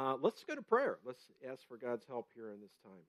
[0.00, 0.96] uh, let's go to prayer.
[1.04, 3.04] Let's ask for God's help here in this time.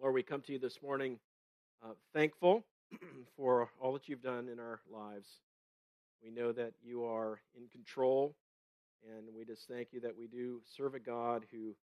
[0.00, 1.18] Lord, we come to you this morning
[1.84, 2.64] uh, thankful
[3.36, 5.26] for all that you've done in our lives.
[6.22, 8.36] We know that you are in control,
[9.04, 11.74] and we just thank you that we do serve a God who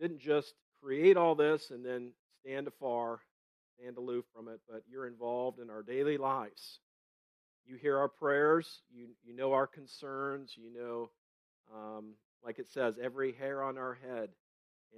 [0.00, 2.10] didn't just create all this and then
[2.40, 3.20] stand afar,
[3.78, 6.80] stand aloof from it, but you're involved in our daily lives.
[7.64, 11.10] You hear our prayers, you, you know our concerns, you know,
[11.72, 12.14] um,
[12.44, 14.30] like it says, every hair on our head.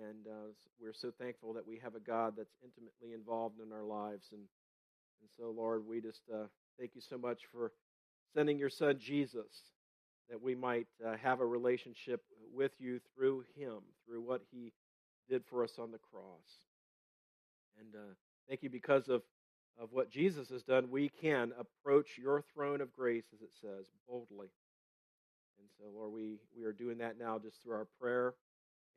[0.01, 3.85] And uh, we're so thankful that we have a God that's intimately involved in our
[3.85, 4.29] lives.
[4.33, 4.41] And,
[5.21, 6.47] and so, Lord, we just uh,
[6.79, 7.73] thank you so much for
[8.35, 9.47] sending your son Jesus
[10.31, 14.73] that we might uh, have a relationship with you through him, through what he
[15.29, 16.65] did for us on the cross.
[17.79, 18.15] And uh,
[18.49, 19.23] thank you because of,
[19.81, 23.87] of what Jesus has done, we can approach your throne of grace, as it says,
[24.09, 24.49] boldly.
[25.59, 28.35] And so, Lord, we, we are doing that now just through our prayer.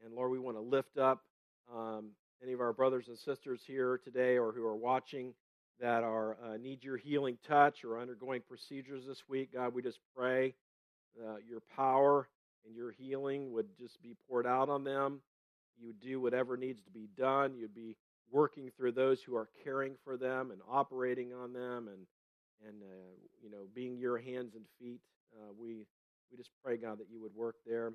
[0.03, 1.23] And Lord, we want to lift up
[1.73, 2.09] um,
[2.43, 5.33] any of our brothers and sisters here today or who are watching
[5.79, 9.53] that are uh, need your healing touch or undergoing procedures this week.
[9.53, 10.53] God, we just pray
[11.19, 12.29] uh, your power
[12.65, 15.21] and your healing would just be poured out on them.
[15.79, 17.55] You would do whatever needs to be done.
[17.55, 17.95] You'd be
[18.31, 22.05] working through those who are caring for them and operating on them and
[22.67, 25.01] and uh, you know being your hands and feet.
[25.35, 25.85] Uh, we
[26.31, 27.93] we just pray God that you would work there,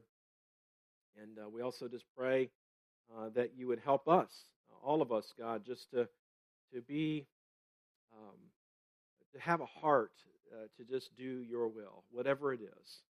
[1.21, 2.51] and uh, we also just pray
[3.17, 4.31] uh, that you would help us,
[4.83, 6.09] all of us, God, just to
[6.75, 7.27] to be
[8.13, 8.37] um,
[9.35, 10.13] to have a heart
[10.53, 13.03] uh, to just do your will, whatever it is.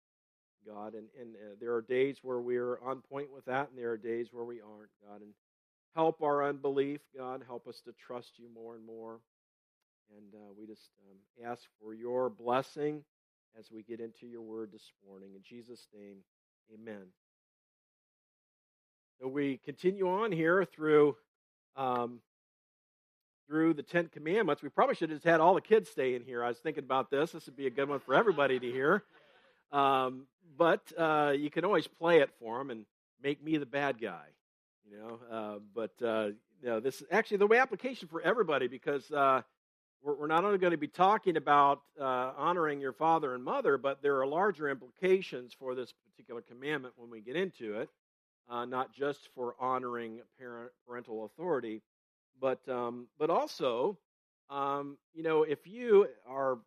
[0.66, 0.94] God.
[0.94, 3.97] And, and uh, there are days where we're on point with that, and there are
[3.97, 5.22] days where we aren't, God.
[5.22, 5.33] And
[5.95, 7.44] help our unbelief, God.
[7.45, 9.19] Help us to trust you more and more.
[10.16, 13.03] And uh, we just um, ask for your blessing
[13.58, 15.32] as we get into your word this morning.
[15.36, 16.18] In Jesus' name,
[16.74, 17.08] amen.
[19.20, 21.16] So we continue on here through.
[21.76, 22.20] Um,
[23.48, 26.23] through the Ten Commandments, we probably should have just had all the kids stay in
[26.23, 26.42] here.
[26.42, 27.34] I was thinking about this.
[27.34, 29.04] This would be a good one for everybody to hear.
[29.73, 32.86] Um, but uh, you can always play it for them and
[33.22, 34.23] make me the bad guy,
[34.90, 35.20] you know.
[35.30, 36.28] Uh, but uh,
[36.61, 39.42] you know, this is actually the way application for everybody because uh,
[40.04, 44.02] we're, not only going to be talking about uh, honoring your father and mother, but
[44.02, 47.89] there are larger implications for this particular commandment when we get into it.
[48.50, 51.82] Uh, not just for honoring parent, parental authority,
[52.42, 53.98] but um, but also,
[54.50, 56.58] um, you know, if you are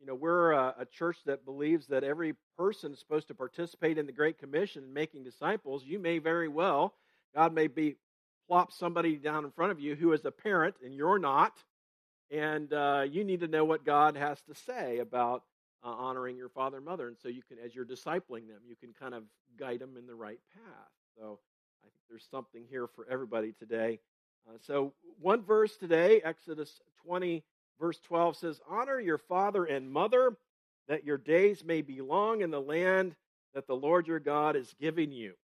[0.00, 3.96] you know, we're a, a, church that believes that every person is supposed to participate
[3.96, 5.84] in the Great Commission and making disciples.
[5.84, 6.94] You may very well,
[7.34, 7.96] God may be
[8.46, 11.52] plop somebody down in front of you who is a parent and you're not,
[12.34, 15.42] and uh, you need to know what God has to say about
[15.84, 17.08] uh, honoring your father and mother.
[17.08, 19.22] And so you can, as you're discipling them, you can kind of
[19.58, 20.90] guide them in the right path.
[21.16, 21.38] So
[21.82, 24.00] I think there's something here for everybody today.
[24.48, 27.44] Uh, so one verse today, Exodus 20
[27.80, 30.36] Verse 12 says, Honor your father and mother,
[30.88, 33.14] that your days may be long in the land
[33.54, 35.34] that the Lord your God is giving you.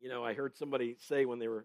[0.00, 1.64] You know, I heard somebody say when they were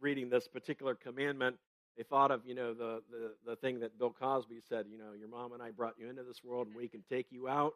[0.00, 1.56] reading this particular commandment,
[1.98, 5.12] they thought of, you know, the, the, the thing that Bill Cosby said, you know,
[5.18, 7.74] your mom and I brought you into this world and we can take you out.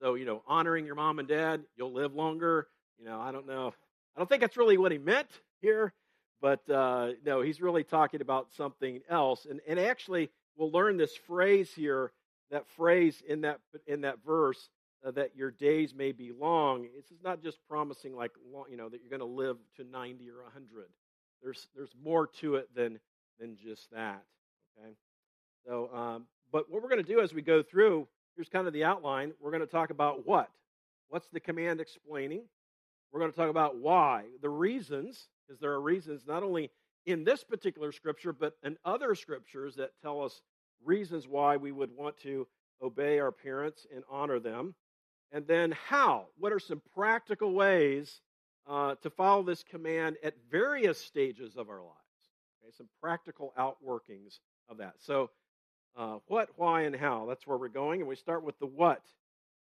[0.00, 2.66] So, you know, honoring your mom and dad, you'll live longer.
[2.98, 3.72] You know, I don't know.
[4.16, 5.28] I don't think that's really what he meant
[5.60, 5.92] here,
[6.40, 9.46] but uh, no, he's really talking about something else.
[9.48, 12.10] And, and actually, we'll learn this phrase here,
[12.50, 14.68] that phrase in that in that verse
[15.06, 16.88] uh, that your days may be long.
[16.98, 20.28] It's not just promising like long, you know that you're going to live to 90
[20.30, 20.86] or 100.
[21.42, 22.98] There's there's more to it than
[23.38, 24.22] than just that.
[24.78, 24.92] Okay,
[25.66, 28.06] so um, but what we're going to do as we go through
[28.36, 29.32] here's kind of the outline.
[29.40, 30.50] We're going to talk about what
[31.08, 32.42] what's the command explaining.
[33.12, 36.70] We're going to talk about why the reasons because there are reasons not only
[37.04, 40.40] in this particular scripture, but in other scriptures that tell us
[40.84, 42.46] reasons why we would want to
[42.80, 44.74] obey our parents and honor them.
[45.32, 46.26] And then how?
[46.38, 48.20] What are some practical ways
[48.68, 52.01] uh, to follow this command at various stages of our lives?
[52.62, 54.38] Okay, some practical outworkings
[54.68, 54.94] of that.
[54.98, 55.30] So,
[55.96, 57.26] uh, what, why, and how?
[57.28, 58.00] That's where we're going.
[58.00, 59.02] And we start with the what.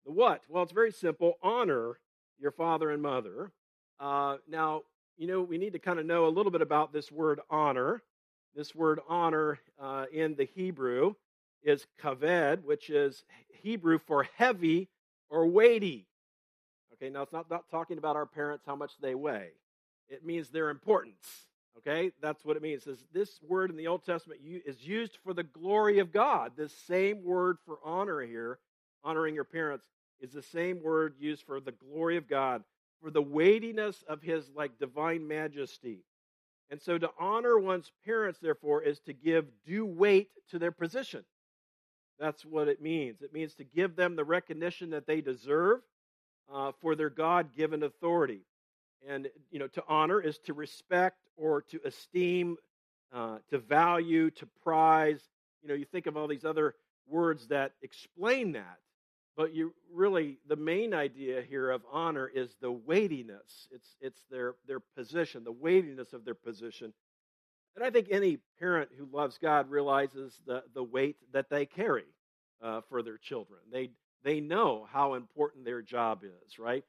[0.06, 0.42] The what?
[0.48, 1.98] Well, it's very simple honor
[2.40, 3.52] your father and mother.
[4.00, 4.82] Uh, now,
[5.18, 8.02] you know, we need to kind of know a little bit about this word honor.
[8.56, 11.14] This word honor uh, in the Hebrew
[11.64, 13.24] is kaved, which is
[13.62, 14.90] Hebrew for heavy
[15.30, 16.06] or weighty.
[16.94, 19.50] Okay, now it's not, not talking about our parents, how much they weigh.
[20.10, 21.48] It means their importance.
[21.80, 22.84] Okay, that's what it means.
[22.84, 26.52] Says this word in the Old Testament is used for the glory of God.
[26.56, 28.60] This same word for honor here,
[29.04, 29.86] honoring your parents,
[30.22, 32.64] is the same word used for the glory of God
[33.04, 36.00] for the weightiness of his like divine majesty.
[36.70, 41.26] And so to honor one's parents, therefore, is to give due weight to their position.
[42.18, 43.22] That's what it means.
[43.22, 45.82] It means to give them the recognition that they deserve
[46.52, 48.42] uh, for their God given authority.
[49.08, 52.58] And, you know, to honor is to respect or to esteem,
[53.14, 55.22] uh, to value, to prize.
[55.62, 56.76] You know, you think of all these other
[57.08, 58.80] words that explain that.
[59.36, 63.68] But you really, the main idea here of honor is the weightiness.
[63.72, 66.94] It's, it's their, their position, the weightiness of their position.
[67.76, 72.06] And I think any parent who loves God realizes the, the weight that they carry
[72.62, 73.60] uh, for their children.
[73.72, 73.90] They,
[74.24, 76.84] they know how important their job is, right?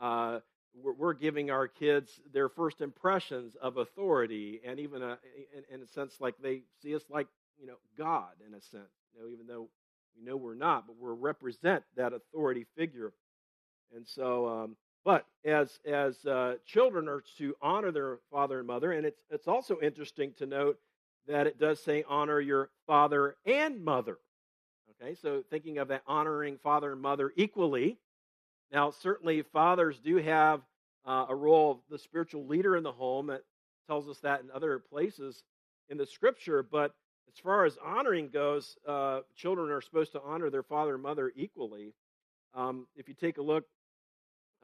[0.00, 0.40] Uh,
[0.82, 5.18] we're, giving our kids their first impressions of authority, and even a,
[5.56, 7.28] in, in, a sense, like they see us like,
[7.60, 9.68] you know, God, in a sense, you know, even though
[10.16, 13.12] we know we're not, but we represent that authority figure.
[13.94, 18.92] And so, um, but as as uh, children are to honor their father and mother,
[18.92, 20.78] and it's it's also interesting to note
[21.28, 24.18] that it does say honor your father and mother.
[25.02, 27.98] Okay, so thinking of that honoring father and mother equally.
[28.74, 30.60] Now, certainly, fathers do have
[31.06, 33.28] uh, a role of the spiritual leader in the home.
[33.28, 33.42] That
[33.86, 35.44] tells us that in other places
[35.88, 36.64] in the scripture.
[36.64, 36.92] But
[37.32, 41.32] as far as honoring goes, uh, children are supposed to honor their father and mother
[41.36, 41.94] equally.
[42.52, 43.64] Um, if you take a look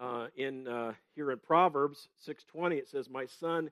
[0.00, 3.70] uh, in uh, here in Proverbs 6:20, it says, "My son,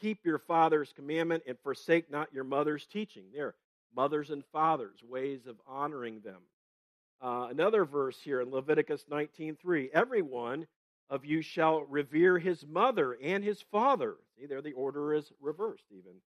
[0.00, 3.54] keep your father's commandment and forsake not your mother's teaching." There,
[3.94, 6.42] mothers and fathers, ways of honoring them.
[7.20, 10.66] Uh, another verse here in Leviticus 19:3, "Everyone
[11.08, 15.86] of you shall revere his mother and his father." See, there the order is reversed
[15.90, 16.20] even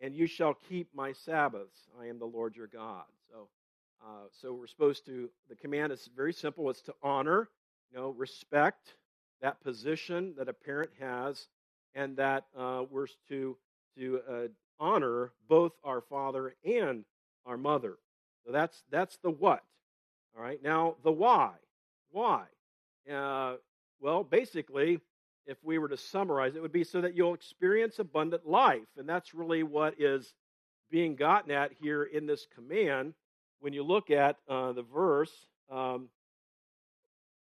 [0.00, 1.88] and you shall keep my Sabbaths.
[1.98, 3.04] I am the Lord your God.
[3.30, 3.48] So,
[4.04, 5.30] uh, so we're supposed to.
[5.48, 6.68] The command is very simple.
[6.70, 7.48] It's to honor,
[7.90, 8.94] you know, respect
[9.40, 11.48] that position that a parent has,
[11.94, 13.56] and that uh, we're to
[13.96, 14.48] to uh,
[14.80, 17.04] honor both our father and
[17.46, 17.96] our mother.
[18.44, 19.62] So that's that's the what.
[20.36, 20.62] All right.
[20.62, 21.52] Now the why.
[22.10, 22.44] Why?
[23.10, 23.56] Uh,
[24.00, 25.00] well, basically,
[25.46, 28.88] if we were to summarize, it would be so that you'll experience abundant life.
[28.96, 30.32] And that's really what is
[30.90, 33.14] being gotten at here in this command.
[33.60, 35.32] When you look at uh, the verse,
[35.70, 36.08] um,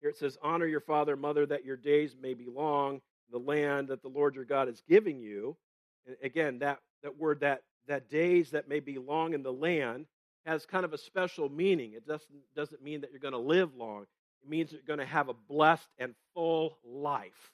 [0.01, 3.01] here it says, Honor your father and mother that your days may be long,
[3.31, 5.57] the land that the Lord your God is giving you.
[6.05, 10.05] And again, that, that word, that, that days that may be long in the land,
[10.47, 11.93] has kind of a special meaning.
[11.93, 14.03] It doesn't, doesn't mean that you're going to live long,
[14.43, 17.51] it means you're going to have a blessed and full life.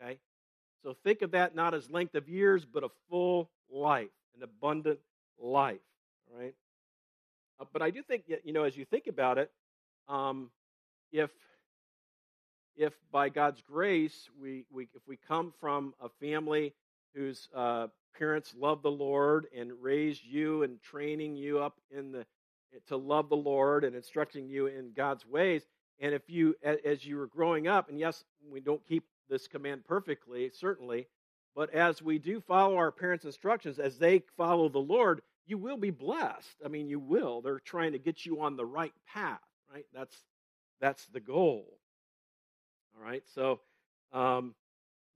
[0.00, 0.18] Okay?
[0.82, 4.98] So think of that not as length of years, but a full life, an abundant
[5.38, 5.80] life.
[6.32, 6.54] All right?
[7.60, 9.50] Uh, but I do think, you know, as you think about it,
[10.08, 10.50] um,
[11.12, 11.30] if
[12.74, 16.72] if by God's grace we, we if we come from a family
[17.14, 22.26] whose uh, parents love the Lord and raised you and training you up in the
[22.88, 25.66] to love the Lord and instructing you in God's ways,
[26.00, 29.84] and if you as you were growing up, and yes, we don't keep this command
[29.84, 31.06] perfectly, certainly.
[31.54, 35.76] But as we do follow our parents' instructions, as they follow the Lord, you will
[35.76, 36.56] be blessed.
[36.64, 37.42] I mean, you will.
[37.42, 39.40] They're trying to get you on the right path,
[39.72, 39.84] right?
[39.92, 40.16] That's
[40.80, 41.66] that's the goal.
[42.96, 43.22] All right.
[43.34, 43.60] So
[44.12, 44.54] um,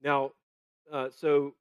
[0.02, 0.32] now,
[0.92, 1.54] uh, so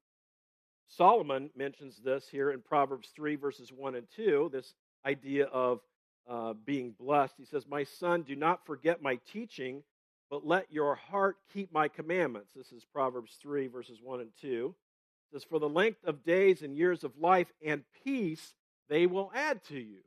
[0.88, 4.50] Solomon mentions this here in Proverbs three verses one and two.
[4.52, 4.74] This
[5.04, 5.80] idea of
[6.28, 7.34] uh, being blessed.
[7.38, 9.82] He says, "My son, do not forget my teaching."
[10.30, 12.52] but let your heart keep my commandments.
[12.54, 14.74] This is Proverbs 3, verses 1 and 2.
[14.74, 18.54] It says, For the length of days and years of life and peace
[18.88, 20.00] they will add to you.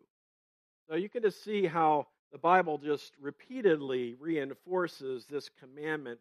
[0.89, 6.19] So you can just see how the Bible just repeatedly reinforces this commandment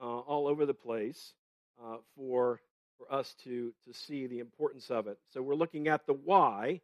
[0.00, 1.34] uh, all over the place
[1.82, 2.60] uh, for,
[2.98, 5.18] for us to, to see the importance of it.
[5.32, 6.80] So we're looking at the why.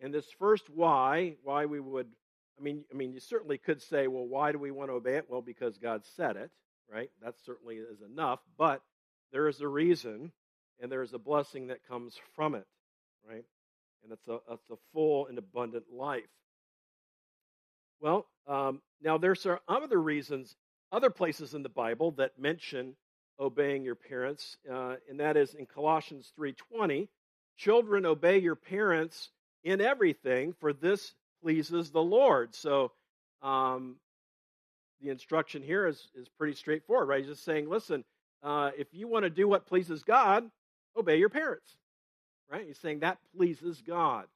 [0.00, 2.08] And this first why, why we would
[2.58, 5.16] I mean, I mean, you certainly could say, well, why do we want to obey
[5.16, 5.26] it?
[5.28, 6.50] Well, because God said it,
[6.90, 7.10] right?
[7.22, 8.40] That certainly is enough.
[8.56, 8.82] But
[9.32, 10.32] there is a reason,
[10.80, 12.66] and there is a blessing that comes from it,
[13.28, 13.44] right?
[14.02, 16.22] And it's a it's a full and abundant life.
[18.00, 20.54] Well, um, now there's other reasons,
[20.92, 22.96] other places in the Bible that mention
[23.38, 27.08] obeying your parents, uh, and that is in Colossians three twenty.
[27.56, 29.30] Children, obey your parents
[29.62, 32.54] in everything, for this pleases the Lord.
[32.54, 32.92] So
[33.42, 33.96] um,
[35.00, 37.20] the instruction here is, is pretty straightforward, right?
[37.20, 38.04] He's just saying, listen,
[38.42, 40.50] uh, if you want to do what pleases God,
[40.96, 41.76] obey your parents,
[42.50, 42.66] right?
[42.66, 44.26] He's saying that pleases God.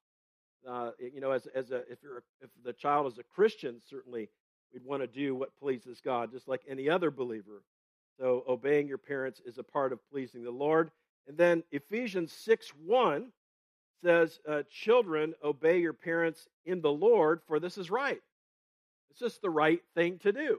[0.68, 4.28] Uh, you know, as, as a, if you're if the child is a Christian, certainly
[4.72, 7.62] we'd want to do what pleases God, just like any other believer.
[8.18, 10.90] So obeying your parents is a part of pleasing the Lord.
[11.26, 13.30] And then Ephesians 6 1
[14.02, 18.20] says, uh, Children, obey your parents in the Lord, for this is right.
[19.10, 20.58] It's just the right thing to do,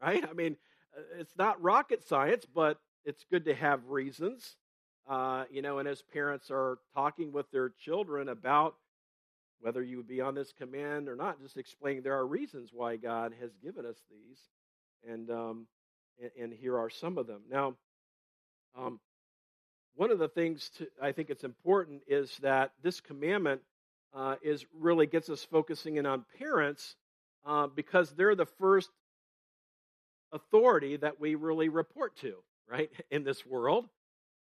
[0.00, 0.24] right?
[0.28, 0.56] I mean,
[0.96, 4.56] uh, it's not rocket science, but it's good to have reasons.
[5.08, 8.76] Uh, you know, and as parents are talking with their children about
[9.60, 12.96] whether you would be on this command or not, just explaining there are reasons why
[12.96, 14.38] God has given us these.
[15.06, 15.66] And um,
[16.20, 17.42] and, and here are some of them.
[17.50, 17.74] Now,
[18.76, 19.00] um,
[19.96, 23.60] one of the things to, I think it's important is that this commandment
[24.14, 26.96] uh, is really gets us focusing in on parents
[27.46, 28.90] uh, because they're the first
[30.32, 32.34] authority that we really report to,
[32.68, 33.88] right, in this world,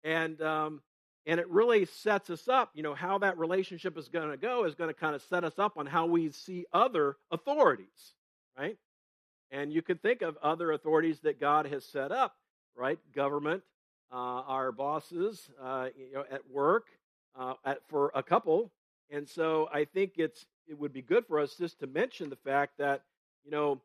[0.05, 0.83] and um,
[1.27, 2.71] and it really sets us up.
[2.75, 5.45] You know how that relationship is going to go is going to kind of set
[5.45, 8.15] us up on how we see other authorities,
[8.57, 8.77] right?
[9.51, 12.37] And you could think of other authorities that God has set up,
[12.75, 12.99] right?
[13.15, 13.63] Government,
[14.13, 16.87] uh, our bosses, uh, you know, at work,
[17.39, 18.73] uh, at, for a couple.
[19.11, 22.37] And so I think it's it would be good for us just to mention the
[22.37, 23.03] fact that
[23.45, 23.81] you know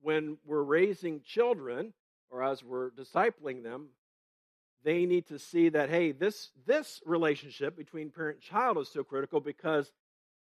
[0.00, 1.92] when we're raising children
[2.30, 3.88] or as we're discipling them,
[4.84, 9.04] they need to see that hey, this this relationship between parent and child is so
[9.04, 9.92] critical because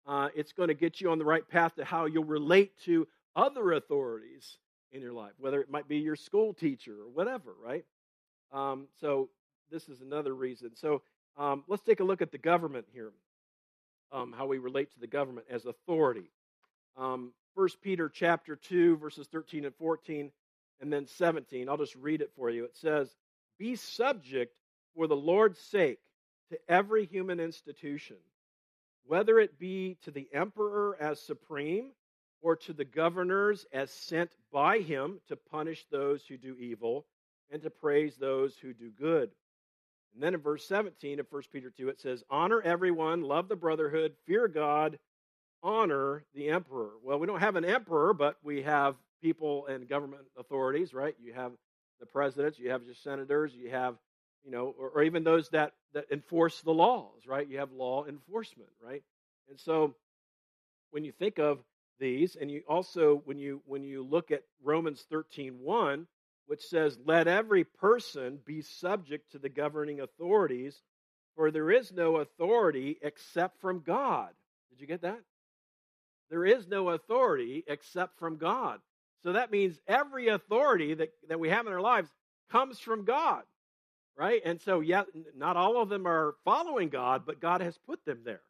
[0.07, 3.07] uh, it's going to get you on the right path to how you'll relate to
[3.37, 4.59] other authorities
[4.93, 7.85] in your life, whether it might be your school teacher or whatever, right?
[8.53, 9.29] Um, so
[9.71, 10.71] this is another reason.
[10.75, 11.03] So
[11.37, 13.13] um, let's take a look at the government here,
[14.11, 16.31] um, how we relate to the government as authority.
[16.97, 20.31] Um, First Peter chapter two, verses thirteen and fourteen,
[20.81, 21.69] and then seventeen.
[21.69, 22.65] I'll just read it for you.
[22.65, 23.15] It says,
[23.59, 24.55] "Be subject
[24.95, 25.99] for the Lord's sake
[26.51, 28.17] to every human institution,
[29.05, 31.91] whether it be to the emperor as supreme."
[32.43, 37.07] Or to the governors as sent by him to punish those who do evil
[37.51, 39.31] and to praise those who do good.
[40.15, 43.57] And then in verse 17 of 1 Peter 2, it says, Honor everyone, love the
[43.57, 44.99] brotherhood, fear God,
[45.63, 46.91] honor the emperor.
[47.03, 51.15] Well, we don't have an emperor, but we have people and government authorities, right?
[51.23, 51.53] You have
[52.01, 53.97] the presidents, you have your senators, you have,
[54.45, 57.47] you know, or, or even those that, that enforce the laws, right?
[57.47, 59.03] You have law enforcement, right?
[59.49, 59.95] And so
[60.91, 61.59] when you think of
[62.00, 66.07] these and you also when you when you look at Romans 13:1
[66.47, 70.83] which says let every person be subject to the governing authorities
[71.37, 74.30] for there is no authority except from God.
[74.71, 75.21] Did you get that?
[76.28, 78.80] There is no authority except from God.
[79.23, 82.11] So that means every authority that, that we have in our lives
[82.50, 83.42] comes from God,
[84.16, 84.40] right?
[84.45, 85.04] And so, yeah,
[85.37, 88.42] not all of them are following God, but God has put them there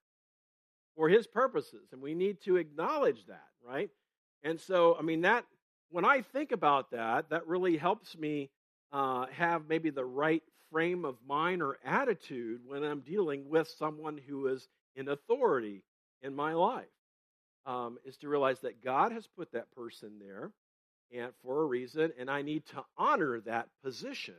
[1.00, 1.88] for his purposes.
[1.92, 3.88] And we need to acknowledge that, right?
[4.42, 5.46] And so, I mean, that,
[5.88, 8.50] when I think about that, that really helps me
[8.92, 14.20] uh, have maybe the right frame of mind or attitude when I'm dealing with someone
[14.28, 15.84] who is in authority
[16.20, 16.84] in my life.
[17.64, 20.50] Um, is to realize that God has put that person there
[21.16, 24.34] and for a reason, and I need to honor that position.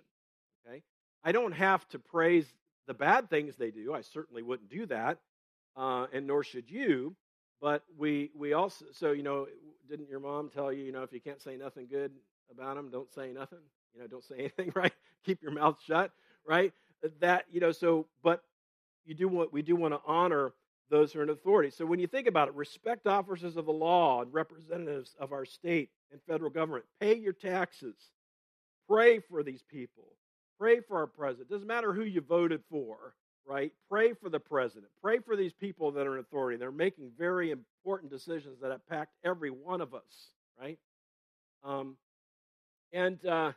[0.67, 0.83] Okay,
[1.23, 2.45] I don't have to praise
[2.85, 3.95] the bad things they do.
[3.95, 5.17] I certainly wouldn't do that
[5.75, 7.15] uh, and nor should you.
[7.61, 9.47] But we we also so you know
[9.89, 12.11] didn't your mom tell you you know if you can't say nothing good
[12.51, 13.59] about them, don't say nothing.
[13.93, 14.71] You know, don't say anything.
[14.75, 14.93] Right?
[15.25, 16.11] Keep your mouth shut.
[16.45, 16.73] Right?
[17.19, 17.71] That you know.
[17.71, 18.43] So, but
[19.05, 20.53] you do want we do want to honor
[20.89, 21.69] those who are in authority.
[21.69, 25.45] So when you think about it, respect officers of the law and representatives of our
[25.45, 26.85] state and federal government.
[26.99, 27.95] Pay your taxes.
[28.89, 30.03] Pray for these people.
[30.59, 31.49] Pray for our president.
[31.49, 33.71] Doesn't matter who you voted for right?
[33.89, 34.91] Pray for the president.
[35.01, 36.57] Pray for these people that are in authority.
[36.57, 40.79] They're making very important decisions that impact every one of us, right?
[41.63, 41.98] Um,
[42.93, 43.51] and uh,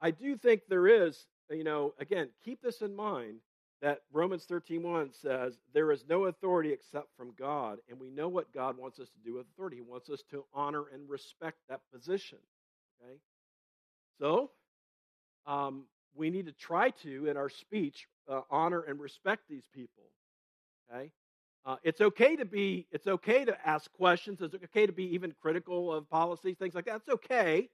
[0.00, 3.36] I do think there is, you know, again, keep this in mind
[3.82, 8.52] that Romans 13:1 says there is no authority except from God, and we know what
[8.52, 9.76] God wants us to do with authority.
[9.76, 12.38] He wants us to honor and respect that position.
[13.02, 13.18] Okay,
[14.18, 14.50] so
[15.46, 20.04] um, we need to try to, in our speech, uh, honor and respect these people.
[20.92, 21.12] Okay?
[21.64, 24.40] Uh, it's okay to be, it's okay to ask questions.
[24.40, 26.96] It's okay to be even critical of policies, things like that.
[26.96, 27.68] It's okay.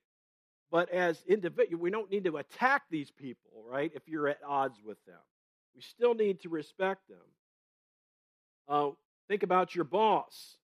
[0.71, 3.93] But as individual, we don't need to attack these people, right?
[3.95, 5.21] If you're at odds with them,
[5.75, 7.19] we still need to respect them.
[8.69, 8.91] Uh,
[9.29, 10.57] think about your boss.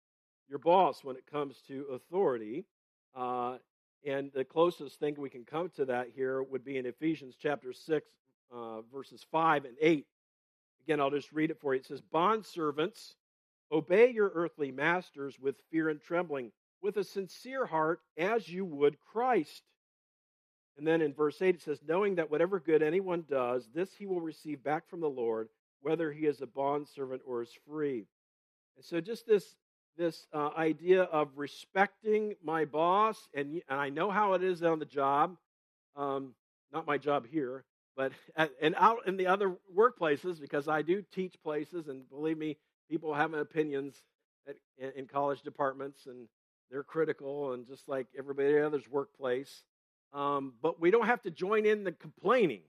[0.49, 2.67] Your boss, when it comes to authority,
[3.15, 3.59] uh,
[4.05, 7.73] and the closest thing we can come to that here would be in Ephesians chapter
[7.73, 8.09] 6,
[8.53, 10.07] uh, verses 5 and 8.
[10.85, 11.81] Again, I'll just read it for you.
[11.81, 13.15] It says, Bond servants,
[13.71, 16.51] obey your earthly masters with fear and trembling,
[16.83, 19.63] with a sincere heart, as you would Christ.
[20.77, 24.07] And then in verse 8 it says, Knowing that whatever good anyone does, this he
[24.07, 25.49] will receive back from the Lord,
[25.81, 28.07] whether he is a bondservant or is free.
[28.77, 29.55] And so just this
[29.97, 34.79] this uh, idea of respecting my boss, and, and I know how it is on
[34.79, 35.37] the job,
[35.97, 36.35] um,
[36.73, 37.65] not my job here,
[37.97, 42.39] but at, and out in the other workplaces because I do teach places, and believe
[42.39, 42.57] me,
[42.91, 43.97] people have opinions
[44.49, 44.57] at,
[44.97, 46.29] in, college departments, and
[46.71, 49.63] they're critical, and just like everybody else's workplace.
[50.13, 52.63] Um, but we don't have to join in the complaining,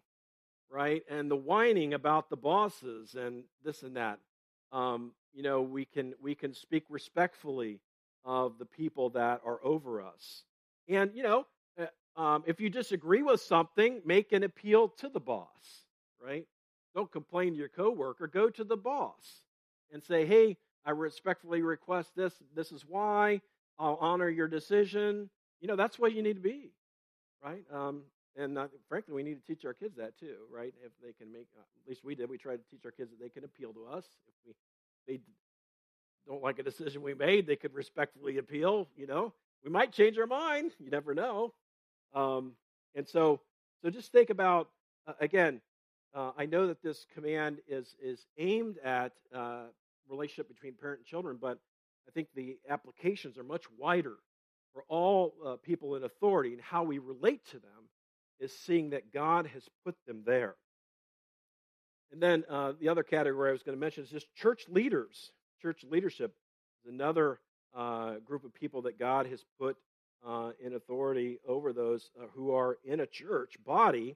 [0.70, 4.20] right, and the whining about the bosses and this and that.
[4.74, 7.80] Um, you know, we can we can speak respectfully
[8.26, 10.44] of the people that are over us,
[10.90, 11.46] and you know,
[11.80, 15.86] uh, um, if you disagree with something, make an appeal to the boss,
[16.24, 16.46] right?
[16.96, 18.28] Don't complain to your coworker.
[18.28, 19.46] Go to the boss
[19.92, 22.42] and say, "Hey, I respectfully request this.
[22.56, 23.42] This is why.
[23.80, 25.30] I'll honor your decision."
[25.62, 26.72] You know, that's what you need to be,
[27.44, 27.66] right?
[27.72, 28.04] Um,
[28.36, 30.74] and uh, frankly, we need to teach our kids that too, right?
[30.84, 33.12] If they can make, uh, at least we did, we tried to teach our kids
[33.12, 34.06] that they can appeal to us.
[34.28, 34.54] If we
[35.08, 35.20] they
[36.28, 38.88] don't like a decision we made, they could respectfully appeal.
[38.96, 40.72] You know, we might change our mind.
[40.80, 41.54] You never know.
[42.14, 42.54] Um,
[42.96, 43.42] and so,
[43.82, 44.70] so just think about
[45.08, 45.62] uh, again.
[46.16, 49.64] Uh, I know that this command is is aimed at uh,
[50.08, 51.58] relationship between parent and children, but
[52.08, 54.16] I think the applications are much wider
[54.74, 57.90] for all uh, people in authority, and how we relate to them
[58.40, 60.56] is seeing that God has put them there.
[62.12, 65.32] And then uh, the other category I was going to mention is just church leaders.
[65.62, 66.36] Church leadership
[66.84, 67.40] is another
[67.76, 69.78] uh, group of people that God has put
[70.26, 74.16] uh, in authority over those uh, who are in a church body.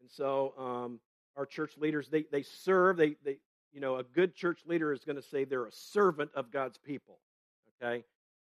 [0.00, 1.00] And so um,
[1.36, 3.38] our church leaders, they, they serve, they, they,
[3.72, 6.78] you know, a good church leader is going to say they're a servant of God's
[6.78, 7.18] people,
[7.82, 8.04] okay?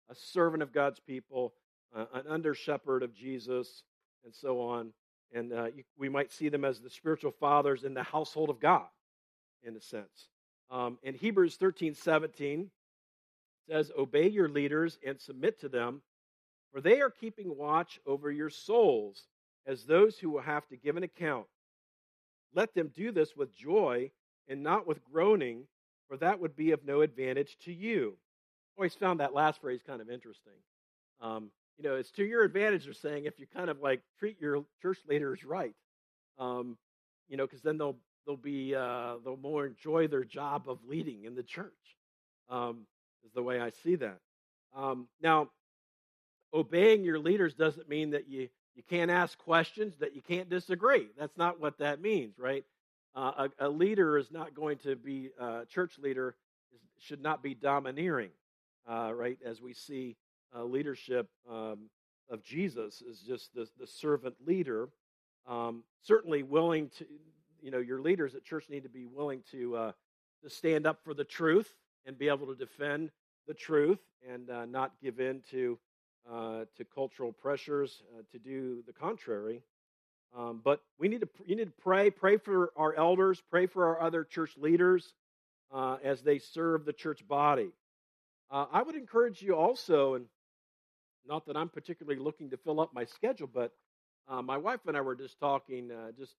[0.10, 1.54] A servant of God's people,
[1.96, 3.84] uh, an under shepherd of Jesus,
[4.26, 4.92] and so on.
[5.32, 8.60] And uh, you, we might see them as the spiritual fathers in the household of
[8.60, 8.88] God,
[9.64, 10.30] in a sense.
[10.70, 12.70] Um, in Hebrews 13 17,
[13.68, 16.02] says, Obey your leaders and submit to them,
[16.72, 19.28] for they are keeping watch over your souls
[19.66, 21.46] as those who will have to give an account.
[22.54, 24.12] Let them do this with joy
[24.48, 25.64] and not with groaning,
[26.08, 28.18] for that would be of no advantage to you.
[28.78, 30.54] Always found that last phrase kind of interesting.
[31.22, 32.86] Um, you know, it's to your advantage.
[32.86, 35.76] They're saying if you kind of like treat your church leaders right,
[36.38, 36.78] um,
[37.28, 41.26] you know, because then they'll they'll be uh, they'll more enjoy their job of leading
[41.26, 41.74] in the church.
[42.50, 42.86] Um,
[43.26, 44.20] is the way I see that.
[44.76, 45.50] Um, now,
[46.54, 51.08] obeying your leaders doesn't mean that you you can't ask questions, that you can't disagree.
[51.18, 52.64] That's not what that means, right?
[53.16, 56.36] Uh, a, a, leader is not going to be a uh, church leader
[56.74, 58.32] is, should not be domineering,
[58.90, 59.38] uh, right?
[59.46, 60.16] As we see
[60.56, 61.90] uh, leadership um,
[62.30, 64.90] of Jesus is just the, the servant leader.
[65.48, 67.06] Um, certainly willing to,
[67.62, 69.92] you know, your leaders at church need to be willing to, uh,
[70.44, 71.74] to stand up for the truth
[72.06, 73.12] and be able to defend
[73.48, 75.78] the truth and uh, not give in to,
[76.32, 79.62] uh, to cultural pressures uh, to do the contrary.
[80.36, 83.86] Um, but we need to you need to pray, pray for our elders, pray for
[83.86, 85.14] our other church leaders
[85.72, 87.70] uh, as they serve the church body.
[88.56, 90.28] I would encourage you also, and
[91.28, 93.72] not that I'm particularly looking to fill up my schedule, but
[94.28, 96.36] uh, my wife and I were just talking, uh, just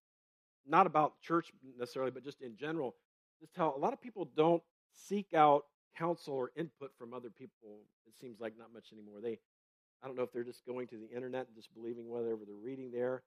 [0.66, 2.94] not about church necessarily, but just in general.
[3.40, 5.64] Just how a lot of people don't seek out
[5.96, 7.80] counsel or input from other people.
[8.06, 9.20] It seems like not much anymore.
[9.22, 9.38] They,
[10.02, 12.56] I don't know if they're just going to the internet and just believing whatever they're
[12.56, 13.22] reading there,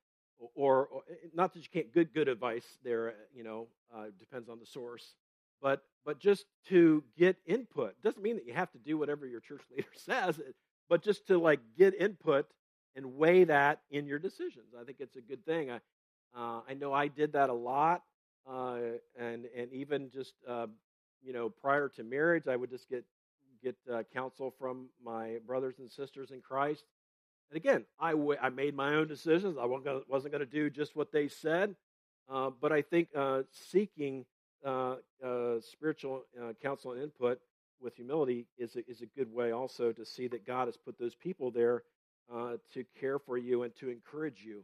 [0.56, 3.14] or, or, not that you can't good good advice there.
[3.34, 5.16] You know, uh, depends on the source,
[5.62, 9.40] but but just to get input doesn't mean that you have to do whatever your
[9.40, 10.40] church leader says
[10.90, 12.48] but just to like get input
[12.96, 14.74] and weigh that in your decisions.
[14.80, 15.72] I think it's a good thing.
[15.72, 15.80] I,
[16.36, 18.04] uh, I know I did that a lot,
[18.50, 18.78] uh,
[19.18, 20.68] and and even just uh,
[21.24, 23.06] you know prior to marriage, I would just get
[23.64, 26.84] get uh, counsel from my brothers and sisters in Christ.
[27.50, 29.58] And again, I, w- I made my own decisions.
[29.58, 31.76] I wasn't going to do just what they said,
[32.30, 34.26] uh, but I think uh, seeking
[35.62, 36.24] spiritual
[36.62, 37.40] counsel and input
[37.82, 40.98] with humility is a, is a good way also to see that God has put
[40.98, 41.84] those people there
[42.34, 44.64] uh, to care for you and to encourage you,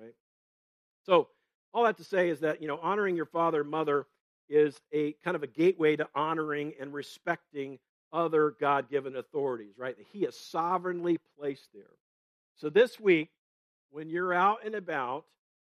[0.00, 0.14] right?
[1.04, 1.28] So,
[1.74, 4.06] all that to say is that, you know, honoring your father and mother
[4.48, 7.78] is a kind of a gateway to honoring and respecting
[8.12, 9.96] other God given authorities, right?
[9.96, 11.96] That He is sovereignly placed there.
[12.56, 13.30] So, this week,
[13.90, 15.24] when you're out and about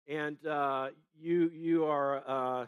[0.08, 2.66] and uh, you, you are uh,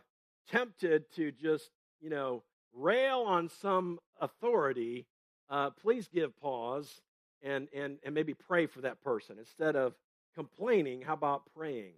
[0.50, 1.70] tempted to just,
[2.02, 2.43] you know,
[2.77, 5.05] rail on some authority,
[5.49, 7.01] uh, please give pause
[7.43, 9.93] and, and, and maybe pray for that person instead of
[10.35, 11.93] complaining, how about praying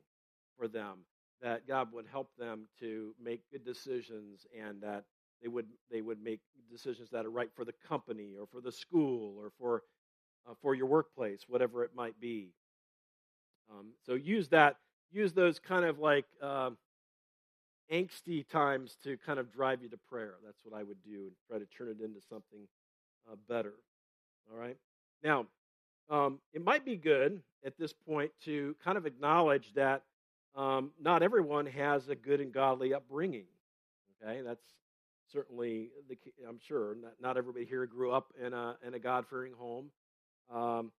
[0.58, 1.00] for them
[1.42, 5.04] that God would help them to make good decisions and that
[5.42, 8.72] they would they would make decisions that are right for the company or for the
[8.72, 9.84] school or for
[10.50, 12.50] uh, for your workplace, whatever it might be.
[13.72, 14.78] Um, so use that
[15.12, 16.72] use those kind of like uh,
[17.92, 20.36] angsty times to kind of drive you to prayer.
[20.46, 22.68] That's what I would do and try to turn it into something
[23.32, 23.74] uh, better.
[24.52, 24.78] All right.
[25.24, 25.48] Now,
[26.10, 30.04] um, it might be good at this point to kind of acknowledge that
[30.56, 33.46] um, not everyone has a good and godly upbringing.
[34.22, 34.66] Okay, that's
[35.32, 36.18] certainly the.
[36.48, 39.92] I'm sure not, not everybody here grew up in a in a God fearing home.
[40.54, 40.92] Um,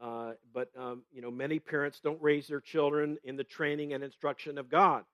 [0.00, 4.04] uh, but um, you know, many parents don't raise their children in the training and
[4.04, 5.04] instruction of God,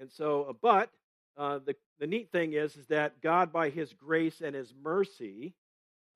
[0.00, 0.46] and so.
[0.50, 0.90] Uh, but
[1.36, 5.54] uh, the the neat thing is, is that God, by His grace and His mercy,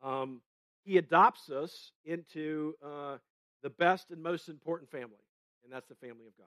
[0.02, 0.40] um,
[0.84, 3.18] He adopts us into uh,
[3.62, 5.24] the best and most important family,
[5.64, 6.46] and that's the family of God.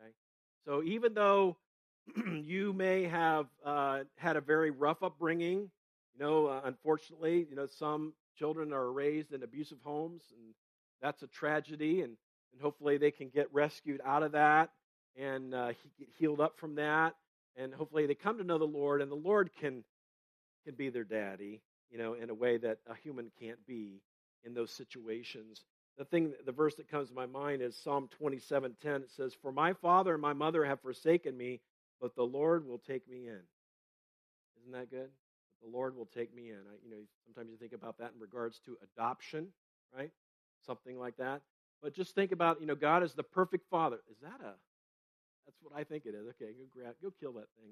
[0.00, 0.12] Okay,
[0.66, 1.56] so even though
[2.42, 5.70] you may have uh, had a very rough upbringing,
[6.14, 10.54] you know, uh, unfortunately, you know, some children are raised in abusive homes, and
[11.02, 12.02] that's a tragedy.
[12.02, 12.16] And,
[12.52, 14.70] and hopefully they can get rescued out of that
[15.16, 17.14] and uh, get healed up from that.
[17.56, 19.84] And hopefully they come to know the Lord, and the Lord can
[20.64, 24.02] can be their daddy, you know, in a way that a human can't be
[24.44, 25.64] in those situations.
[25.96, 29.02] The thing, the verse that comes to my mind is Psalm 27:10.
[29.02, 31.60] It says, "For my father and my mother have forsaken me,
[32.00, 33.42] but the Lord will take me in."
[34.58, 35.10] Isn't that good?
[35.62, 36.56] the Lord will take me in.
[36.56, 39.48] I, you know, sometimes you think about that in regards to adoption,
[39.96, 40.10] right?
[40.66, 41.42] Something like that.
[41.82, 44.00] But just think about, you know, God is the perfect Father.
[44.10, 44.54] Is that a?
[45.50, 46.28] That's what I think it is.
[46.28, 47.70] Okay, go grab, go kill that thing.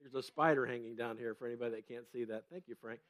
[0.00, 2.44] There's a spider hanging down here for anybody that can't see that.
[2.52, 3.00] Thank you, Frank.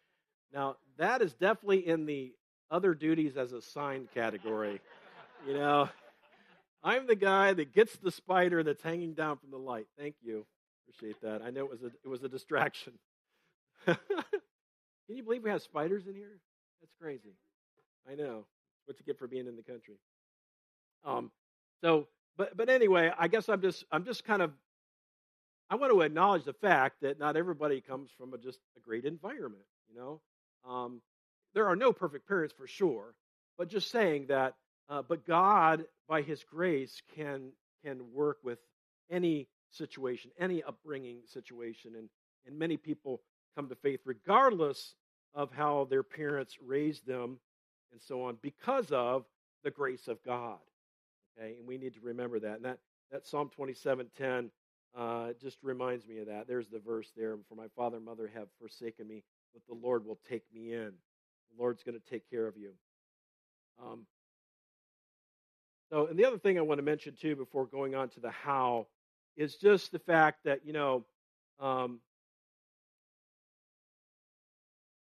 [0.53, 2.33] Now that is definitely in the
[2.71, 4.81] other duties as a sign category.
[5.47, 5.91] you know,
[6.83, 9.87] I'm the guy that gets the spider that's hanging down from the light.
[9.99, 10.47] Thank you.
[10.89, 11.43] Appreciate that.
[11.43, 12.95] I know it was a it was a distraction.
[13.85, 13.97] Can
[15.09, 16.41] you believe we have spiders in here?
[16.81, 17.35] That's crazy.
[18.11, 18.47] I know.
[18.87, 19.97] What you get for being in the country.
[21.05, 21.31] Um,
[21.83, 24.53] so, but but anyway, I guess I'm just I'm just kind of
[25.71, 29.05] I want to acknowledge the fact that not everybody comes from a, just a great
[29.05, 29.65] environment.
[29.89, 30.21] You know,
[30.69, 31.01] um,
[31.55, 33.15] there are no perfect parents for sure,
[33.59, 34.55] but just saying that.
[34.87, 37.53] Uh, but God, by His grace, can
[37.85, 38.59] can work with
[39.11, 42.09] any situation, any upbringing situation, and
[42.47, 43.23] and many people
[43.57, 44.95] come to faith regardless
[45.35, 47.39] of how their parents raised them
[47.93, 49.25] and so on because of
[49.63, 50.59] the grace of God.
[51.39, 52.57] Okay, and we need to remember that.
[52.57, 52.79] And that,
[53.11, 54.51] that Psalm 27:10
[54.97, 56.47] uh, just reminds me of that.
[56.47, 57.37] There's the verse there.
[57.49, 60.93] For my father and mother have forsaken me, but the Lord will take me in.
[61.57, 62.73] The Lord's going to take care of you.
[63.83, 64.07] Um,
[65.91, 68.31] so, and the other thing I want to mention too, before going on to the
[68.31, 68.87] how,
[69.37, 71.05] is just the fact that you know
[71.61, 72.01] um,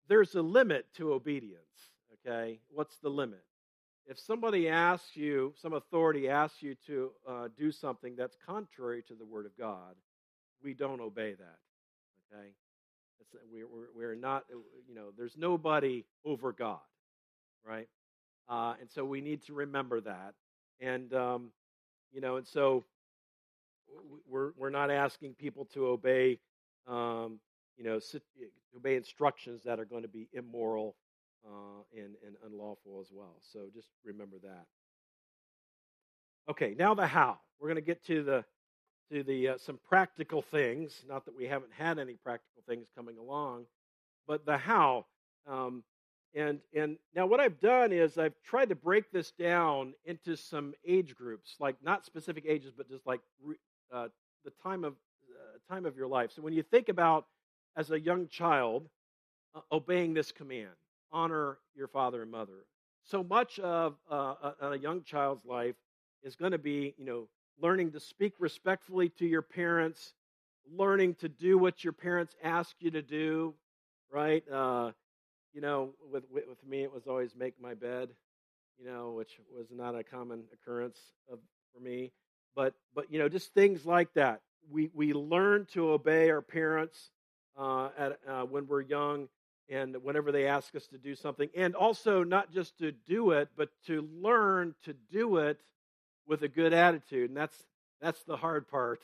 [0.08, 1.60] there's a limit to obedience.
[2.26, 3.44] Okay, what's the limit?
[4.08, 9.14] If somebody asks you, some authority asks you to uh, do something that's contrary to
[9.14, 9.94] the Word of God,
[10.62, 11.58] we don't obey that.
[12.32, 12.48] Okay,
[13.20, 14.44] it's, we're, we're, we're not,
[14.88, 16.78] you know, there's nobody over God,
[17.64, 17.88] right?
[18.48, 20.34] Uh, and so we need to remember that.
[20.80, 21.50] And, um,
[22.12, 22.84] you know, and so
[24.28, 26.38] we're, we're not asking people to obey
[26.86, 27.40] um,
[27.76, 28.22] you know, sit,
[28.74, 30.94] obey instructions that are going to be immoral
[31.46, 33.36] uh, and, and unlawful as well.
[33.52, 34.66] So just remember that.
[36.48, 37.38] Okay, now the how.
[37.60, 38.44] We're going to get to the
[39.10, 41.04] to the uh, some practical things.
[41.08, 43.66] Not that we haven't had any practical things coming along,
[44.26, 45.06] but the how.
[45.46, 45.82] Um,
[46.34, 50.74] and and now what I've done is I've tried to break this down into some
[50.86, 53.20] age groups, like not specific ages, but just like
[53.92, 54.08] uh,
[54.44, 56.30] the time of uh, time of your life.
[56.34, 57.26] So when you think about
[57.76, 58.88] as a young child
[59.54, 60.70] uh, obeying this command
[61.16, 62.66] honor your father and mother.
[63.02, 65.76] So much of uh, a, a young child's life
[66.22, 70.12] is going to be, you know, learning to speak respectfully to your parents,
[70.70, 73.54] learning to do what your parents ask you to do,
[74.10, 74.44] right?
[74.50, 74.90] Uh,
[75.54, 78.10] you know, with, with, with me, it was always make my bed,
[78.78, 80.98] you know, which was not a common occurrence
[81.32, 81.38] of,
[81.72, 82.12] for me.
[82.54, 84.42] But, but, you know, just things like that.
[84.70, 87.10] We, we learn to obey our parents
[87.56, 89.28] uh, at, uh, when we're young
[89.68, 91.48] and whenever they ask us to do something.
[91.56, 95.60] And also, not just to do it, but to learn to do it
[96.26, 97.30] with a good attitude.
[97.30, 97.56] And that's,
[98.00, 99.00] that's the hard part.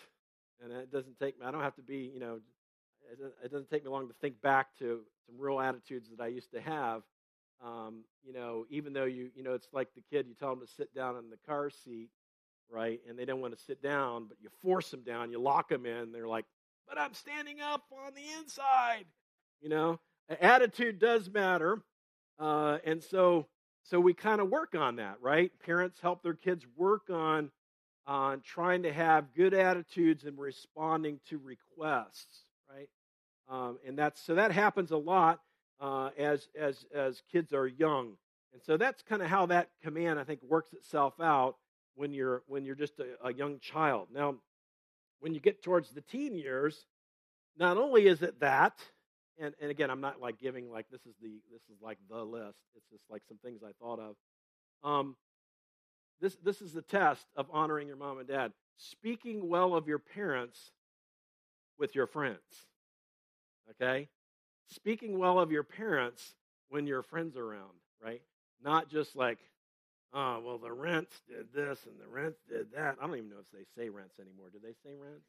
[0.63, 2.41] And it doesn't take me, I don't have to be, you know,
[3.45, 6.53] it doesn't take me long to think back to some real attitudes that I used
[6.53, 7.03] to have.
[7.65, 10.67] um, you know, even though you, you know, it's like the kid, you tell them
[10.67, 12.11] to sit down in the car seat,
[12.71, 13.01] right?
[13.09, 15.87] And they don't want to sit down, but you force them down, you lock them
[15.87, 16.13] in.
[16.13, 16.45] They're like,
[16.89, 19.05] but I'm standing up on the inside.
[19.61, 21.83] You know, attitude does matter.
[22.39, 23.47] Uh, and so,
[23.85, 25.51] so we kind of work on that, right?
[25.65, 27.51] Parents help their kids work on
[28.07, 32.89] on trying to have good attitudes and responding to requests, right?
[33.49, 35.41] Um, and that's so that happens a lot
[35.81, 38.15] uh, as as as kids are young,
[38.53, 41.57] and so that's kind of how that command I think works itself out
[41.95, 44.09] when you're when you're just a, a young child.
[44.13, 44.37] Now,
[45.21, 46.87] when you get towards the teen years,
[47.57, 48.79] not only is it that,
[49.43, 52.23] and, and again, I'm not like giving like this is the this is like the
[52.23, 52.59] list.
[52.77, 54.17] It's just like some things I thought of.
[54.89, 55.17] Um,
[56.21, 58.53] this this is the test of honoring your mom and dad.
[58.77, 60.73] Speaking well of your parents
[61.79, 62.39] with your friends.
[63.71, 64.09] Okay?
[64.69, 66.35] Speaking well of your parents
[66.69, 68.23] when your friends are around, right?
[68.63, 69.39] Not just like,
[70.13, 72.97] oh, well, the rents did this and the rents did that.
[73.01, 74.49] I don't even know if they say rents anymore.
[74.53, 75.27] Do they say rents?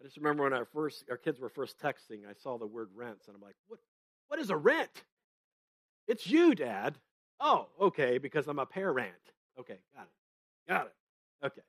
[0.00, 2.88] I just remember when our first our kids were first texting, I saw the word
[2.94, 3.80] rents, and I'm like, what
[4.28, 5.04] what is a rent?
[6.06, 6.96] It's you, Dad.
[7.40, 9.12] Oh, okay, because I'm a parent.
[9.58, 10.68] Okay, got it.
[10.68, 11.46] Got it.
[11.46, 11.62] Okay.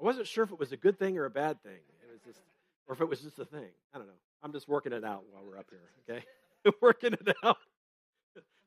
[0.00, 1.72] I wasn't sure if it was a good thing or a bad thing.
[1.72, 2.40] It was just
[2.86, 3.70] or if it was just a thing.
[3.94, 4.12] I don't know.
[4.42, 6.24] I'm just working it out while we're up here, okay?
[6.80, 7.58] working it out.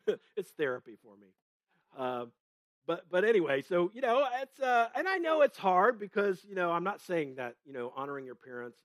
[0.37, 1.27] it's therapy for me.
[1.97, 2.25] Uh,
[2.85, 6.55] but but anyway, so you know, it's uh, and I know it's hard because you
[6.55, 8.77] know I'm not saying that you know honoring your parents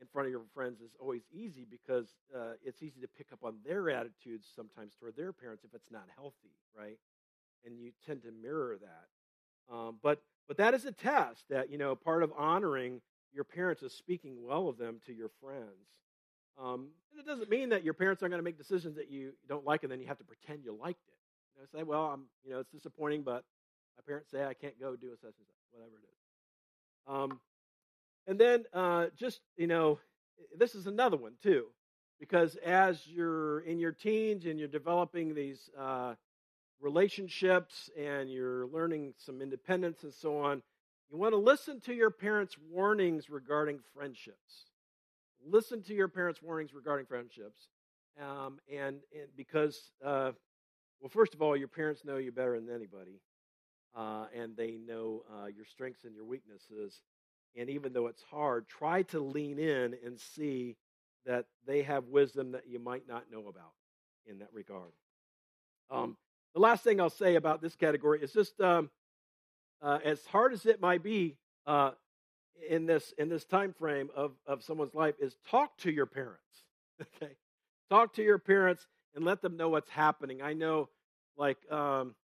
[0.00, 3.40] in front of your friends is always easy because uh, it's easy to pick up
[3.42, 6.98] on their attitudes sometimes toward their parents if it's not healthy, right?
[7.64, 9.74] And you tend to mirror that.
[9.74, 13.00] Um, but but that is a test that you know part of honoring
[13.32, 15.88] your parents is speaking well of them to your friends.
[16.58, 19.32] Um, and it doesn't mean that your parents aren't going to make decisions that you
[19.48, 21.17] don't like, and then you have to pretend you liked it.
[21.58, 23.44] Know, say, well, I'm, you know, it's disappointing, but
[23.96, 25.34] my parents say I can't go do a such,
[25.72, 26.18] whatever it is.
[27.08, 27.40] Um,
[28.28, 29.98] and then uh, just, you know,
[30.56, 31.66] this is another one too,
[32.20, 36.14] because as you're in your teens and you're developing these uh,
[36.80, 40.62] relationships and you're learning some independence and so on,
[41.10, 44.66] you want to listen to your parents' warnings regarding friendships.
[45.44, 47.68] Listen to your parents' warnings regarding friendships.
[48.20, 50.32] Um, and, and, because uh,
[51.00, 53.20] well, first of all, your parents know you better than anybody,
[53.96, 57.02] uh, and they know uh, your strengths and your weaknesses.
[57.56, 60.76] And even though it's hard, try to lean in and see
[61.26, 63.72] that they have wisdom that you might not know about
[64.26, 64.92] in that regard.
[65.90, 66.16] Um,
[66.54, 68.90] the last thing I'll say about this category is just um,
[69.80, 71.92] uh, as hard as it might be uh,
[72.68, 76.42] in this in this time frame of, of someone's life, is talk to your parents.
[77.22, 77.34] Okay,
[77.88, 80.42] talk to your parents and let them know what's happening.
[80.42, 80.88] I know,
[81.36, 82.14] like um,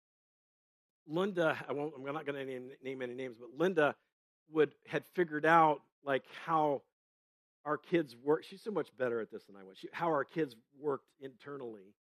[1.06, 3.94] Linda, I won't, I'm not going to name, name any names, but Linda
[4.52, 6.82] would had figured out like how
[7.64, 8.44] our kids work.
[8.44, 9.78] She's so much better at this than I was.
[9.78, 11.94] She, how our kids worked internally,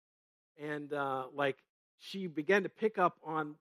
[0.61, 1.57] and uh, like
[1.99, 3.55] she began to pick up on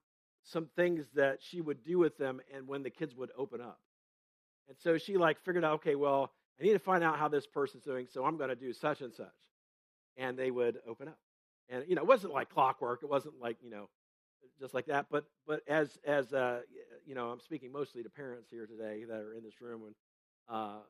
[0.44, 3.78] some things that she would do with them, and when the kids would open up,
[4.68, 7.46] and so she like figured out, okay, well, I need to find out how this
[7.46, 9.28] person's doing, so I'm going to do such and such
[10.16, 11.18] and they would open up.
[11.68, 13.02] And you know, it wasn't like clockwork.
[13.02, 13.88] It wasn't like you know,
[14.60, 15.06] just like that.
[15.10, 16.60] But but as as uh,
[17.06, 19.94] you know, I'm speaking mostly to parents here today that are in this room, and
[20.48, 20.80] uh,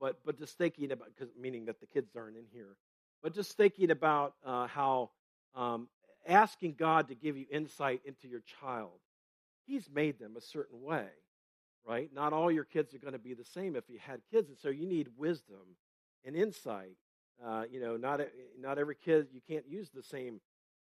[0.00, 2.76] but but just thinking about because meaning that the kids aren't in here,
[3.22, 5.10] but just thinking about uh, how
[5.54, 5.88] um,
[6.26, 8.98] asking God to give you insight into your child.
[9.66, 11.06] He's made them a certain way,
[11.86, 12.10] right?
[12.12, 14.58] Not all your kids are going to be the same if you had kids, and
[14.58, 15.76] so you need wisdom
[16.24, 16.96] and insight
[17.44, 18.20] uh, you know, not
[18.58, 20.40] not every kid you can't use the same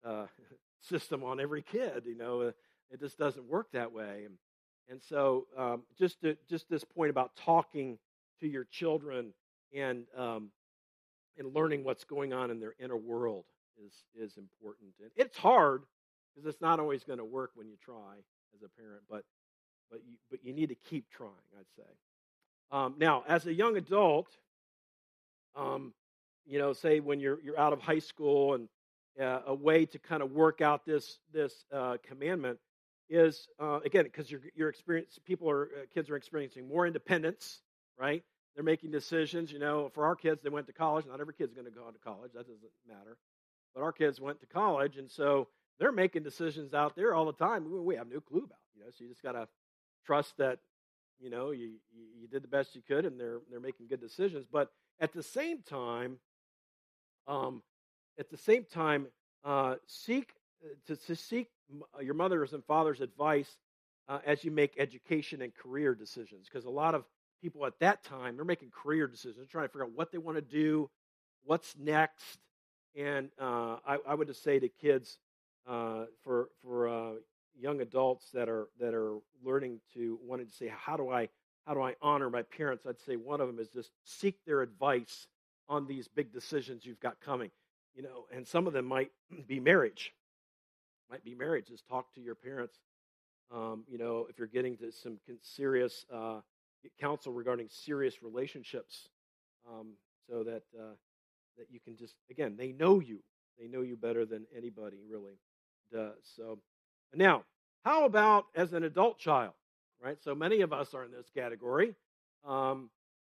[0.05, 0.25] uh,
[0.81, 2.03] system on every kid.
[2.05, 2.51] You know, uh,
[2.89, 4.23] it just doesn't work that way.
[4.25, 4.35] And,
[4.89, 7.97] and so, um, just to, just this point about talking
[8.39, 9.33] to your children
[9.75, 10.51] and um,
[11.37, 13.45] and learning what's going on in their inner world
[13.85, 14.93] is is important.
[15.01, 15.83] And it's hard
[16.33, 18.15] because it's not always going to work when you try
[18.55, 19.23] as a parent, but
[19.91, 21.31] but you, but you need to keep trying.
[21.59, 21.89] I'd say.
[22.71, 24.27] Um, now, as a young adult,
[25.55, 25.93] um,
[26.47, 28.67] you know, say when you're you're out of high school and
[29.21, 32.59] uh, a way to kind of work out this this uh, commandment
[33.09, 37.61] is uh, again because you're you're experience people are uh, kids are experiencing more independence,
[37.99, 38.23] right?
[38.55, 39.51] They're making decisions.
[39.51, 41.05] You know, for our kids, they went to college.
[41.05, 42.31] Not every kid's going to go to college.
[42.33, 42.57] That doesn't
[42.87, 43.17] matter.
[43.75, 45.47] But our kids went to college, and so
[45.79, 47.85] they're making decisions out there all the time.
[47.85, 48.57] We have no clue about.
[48.75, 49.47] You know, so you just got to
[50.05, 50.59] trust that
[51.19, 51.73] you know you
[52.19, 54.45] you did the best you could, and they're they're making good decisions.
[54.51, 56.17] But at the same time,
[57.27, 57.61] um,
[58.19, 59.07] at the same time,
[59.43, 60.31] uh, seek
[60.87, 61.49] to, to seek
[62.01, 63.57] your mother's and father's advice
[64.09, 66.47] uh, as you make education and career decisions.
[66.47, 67.03] Because a lot of
[67.41, 70.17] people at that time, they're making career decisions, they're trying to figure out what they
[70.17, 70.89] want to do,
[71.43, 72.39] what's next.
[72.95, 75.19] And uh, I, I, would just say to kids,
[75.67, 77.11] uh, for for uh,
[77.59, 81.29] young adults that are that are learning to wanting to say, how do I
[81.67, 82.85] how do I honor my parents?
[82.87, 85.27] I'd say one of them is just seek their advice
[85.69, 87.51] on these big decisions you've got coming.
[87.95, 89.11] You know, and some of them might
[89.47, 90.13] be marriage.
[91.09, 91.67] Might be marriage.
[91.67, 92.77] Just talk to your parents.
[93.51, 96.41] Um, you know, if you're getting to some serious uh,
[96.99, 99.07] counsel regarding serious relationships,
[99.69, 99.93] um,
[100.29, 100.95] so that uh,
[101.57, 103.19] that you can just again, they know you.
[103.57, 105.39] They know you better than anybody really
[105.91, 106.17] does.
[106.35, 106.59] So
[107.15, 107.43] now,
[107.85, 109.53] how about as an adult child?
[110.01, 110.17] right?
[110.23, 111.95] So many of us are in this category.
[112.45, 112.89] Um,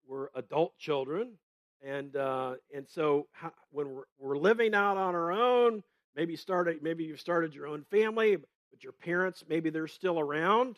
[0.07, 1.33] we're adult children,
[1.85, 5.83] and uh, and so how, when we're, we're living out on our own,
[6.17, 10.77] maybe started, maybe you've started your own family, but your parents maybe they're still around,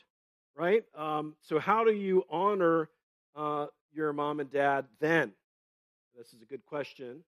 [0.56, 0.84] right?
[0.96, 2.88] Um, so how do you honor
[3.34, 5.32] uh, your mom and dad then?
[6.16, 7.22] This is a good question,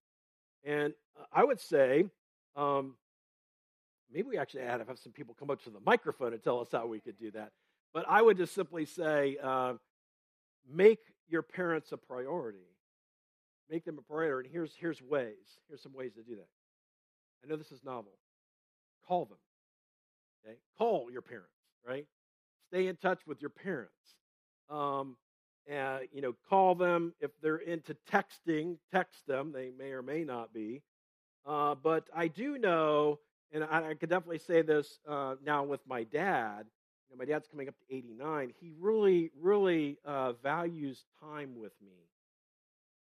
[0.64, 2.06] and uh, I would say.
[2.56, 2.96] Um,
[4.12, 6.60] maybe we actually had to have some people come up to the microphone and tell
[6.60, 7.52] us how we could do that.
[7.92, 9.74] But I would just simply say uh,
[10.68, 12.66] make your parents a priority.
[13.70, 14.48] Make them a priority.
[14.48, 15.58] And here's, here's ways.
[15.68, 16.48] Here's some ways to do that.
[17.44, 18.12] I know this is novel.
[19.06, 19.38] Call them.
[20.44, 20.56] Okay?
[20.76, 21.52] Call your parents,
[21.86, 22.06] right?
[22.68, 23.92] Stay in touch with your parents.
[24.70, 25.16] Um,
[25.66, 27.14] and, you know, call them.
[27.20, 29.52] If they're into texting, text them.
[29.52, 30.82] They may or may not be.
[31.46, 33.18] Uh, but I do know,
[33.52, 36.66] and I, I could definitely say this uh, now with my dad,
[37.08, 38.52] you know, my dad's coming up to 89.
[38.60, 42.07] He really, really uh, values time with me.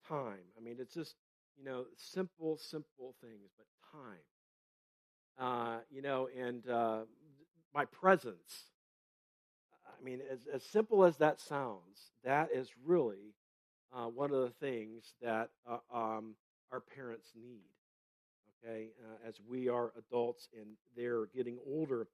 [0.10, 0.44] Time.
[0.58, 1.16] I mean, it's just,
[1.58, 4.18] you know, simple, simple things, but time.
[5.38, 7.02] Uh, you know, and uh,
[7.74, 8.66] my presence.
[9.88, 13.34] I mean, as, as simple as that sounds, that is really
[13.94, 16.36] uh, one of the things that uh, um,
[16.72, 17.64] our parents need.
[18.66, 20.68] Okay, uh, as we are adults and
[20.98, 22.08] they're getting older,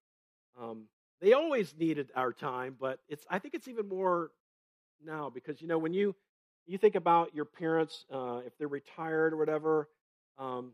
[0.59, 0.85] um,
[1.21, 4.31] they always needed our time, but it's I think it's even more
[5.05, 6.15] now because you know when you
[6.67, 9.89] you think about your parents uh, if they're retired or whatever,
[10.37, 10.71] um,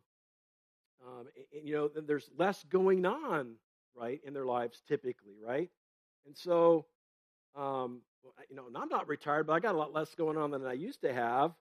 [1.06, 3.56] um, and, you know there's less going on
[3.95, 5.69] right in their lives typically, right?
[6.25, 6.86] And so,
[7.56, 8.01] um,
[8.49, 10.73] you know, I'm not retired, but I got a lot less going on than I
[10.73, 11.51] used to have,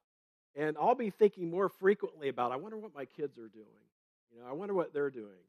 [0.55, 3.67] and I'll be thinking more frequently about I wonder what my kids are doing.
[4.33, 5.41] You know, I wonder what they're doing.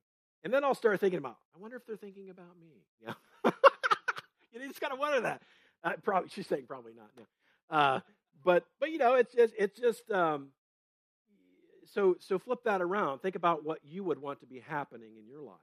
[0.43, 2.83] And then I'll start thinking about, I wonder if they're thinking about me.
[3.03, 3.13] Yeah.
[4.51, 5.41] you just gotta wonder that.
[5.83, 7.09] Uh, probably she's saying probably not.
[7.15, 7.23] No.
[7.75, 7.99] Uh,
[8.43, 10.49] but but you know, it's just it's just um,
[11.85, 13.19] so so flip that around.
[13.19, 15.55] Think about what you would want to be happening in your life,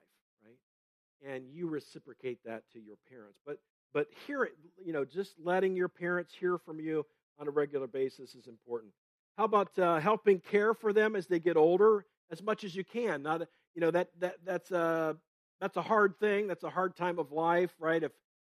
[0.44, 1.32] right?
[1.34, 3.38] And you reciprocate that to your parents.
[3.46, 3.58] But
[3.92, 4.52] but hear it,
[4.84, 7.04] you know, just letting your parents hear from you
[7.38, 8.92] on a regular basis is important.
[9.36, 12.84] How about uh, helping care for them as they get older as much as you
[12.84, 13.22] can?
[13.22, 13.42] Not
[13.74, 15.16] you know that that that's a
[15.60, 16.46] that's a hard thing.
[16.46, 18.02] That's a hard time of life, right?
[18.02, 18.12] If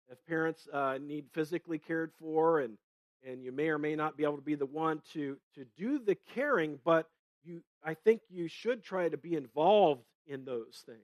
[0.09, 2.77] if parents uh, need physically cared for, and
[3.25, 5.99] and you may or may not be able to be the one to to do
[5.99, 7.09] the caring, but
[7.43, 10.99] you I think you should try to be involved in those things.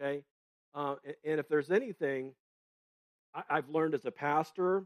[0.00, 0.24] Okay,
[0.74, 2.32] uh, and, and if there's anything
[3.34, 4.84] I, I've learned as a pastor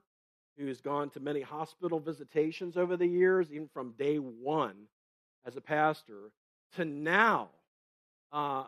[0.59, 4.75] who's gone to many hospital visitations over the years, even from day one
[5.47, 6.31] as a pastor
[6.77, 7.49] to now
[8.33, 8.65] uh,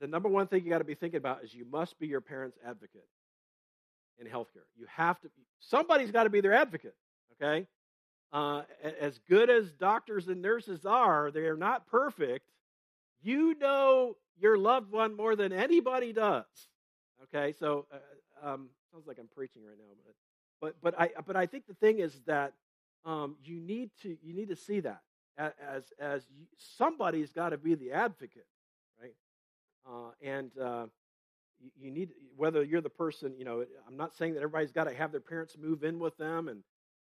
[0.00, 2.20] the number one thing you got to be thinking about is you must be your
[2.20, 3.06] parent's advocate
[4.18, 4.66] in healthcare.
[4.76, 5.28] You have to.
[5.68, 6.94] Somebody's got to be their advocate.
[7.40, 7.66] Okay.
[8.32, 8.62] Uh,
[9.00, 12.50] as good as doctors and nurses are, they are not perfect.
[13.20, 16.44] You know your loved one more than anybody does.
[17.24, 21.36] Okay, so uh, um, sounds like I'm preaching right now, but but but I but
[21.36, 22.54] I think the thing is that
[23.04, 25.02] um, you need to you need to see that
[25.38, 26.22] as as
[26.56, 28.46] somebody's got to be the advocate,
[29.00, 29.14] right?
[29.86, 30.86] Uh, and uh,
[31.78, 33.64] you, need whether you're the person, you know.
[33.86, 36.62] I'm not saying that everybody's got to have their parents move in with them, and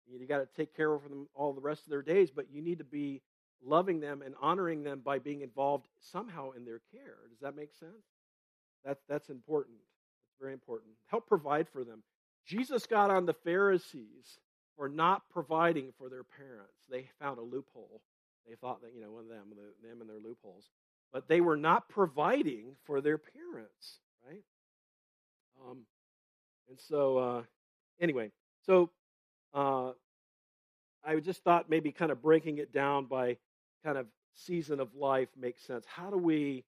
[0.07, 2.29] you got to take care of them all the rest of their days.
[2.31, 3.21] But you need to be
[3.63, 7.17] loving them and honoring them by being involved somehow in their care.
[7.29, 8.05] Does that make sense?
[8.85, 9.77] That's that's important.
[9.77, 10.91] It's very important.
[11.07, 12.03] Help provide for them.
[12.45, 14.39] Jesus got on the Pharisees
[14.77, 16.77] for not providing for their parents.
[16.89, 18.01] They found a loophole
[18.47, 19.53] they thought that, you know, one of them,
[19.83, 20.69] them and their loopholes.
[21.11, 24.43] But they were not providing for their parents, right?
[25.65, 25.79] Um,
[26.69, 27.43] and so, uh,
[27.99, 28.31] anyway,
[28.65, 28.89] so
[29.53, 29.91] uh,
[31.05, 33.37] I just thought maybe kind of breaking it down by
[33.83, 35.85] kind of season of life makes sense.
[35.87, 36.63] How do we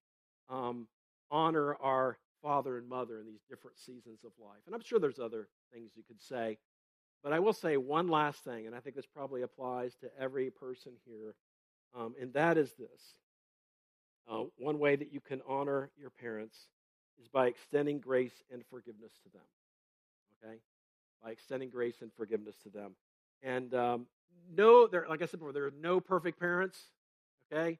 [0.50, 0.88] um,
[1.32, 4.62] honor our father and mother in these different seasons of life.
[4.66, 6.58] And I'm sure there's other things you could say.
[7.24, 10.50] But I will say one last thing, and I think this probably applies to every
[10.50, 11.36] person here,
[11.98, 13.16] um, and that is this.
[14.30, 16.56] Uh, one way that you can honor your parents
[17.22, 19.42] is by extending grace and forgiveness to them.
[20.44, 20.58] Okay?
[21.24, 22.96] By extending grace and forgiveness to them.
[23.44, 24.06] And um,
[24.56, 26.80] no, there, like I said before, there are no perfect parents.
[27.52, 27.78] Okay?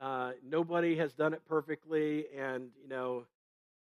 [0.00, 3.24] Uh, nobody has done it perfectly, and, you know,